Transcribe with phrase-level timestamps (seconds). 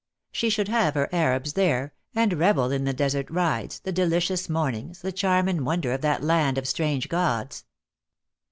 [0.31, 5.01] She should have her Arabs there, and revel in the desert rides, the delicious mornings,
[5.03, 7.65] the charm and wonder of that land of strange gods.